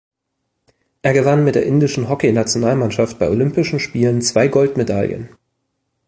[1.03, 5.29] Er gewann mit der indischen Hockeynationalmannschaft bei Olympischen Spielen zwei Goldmedaillen.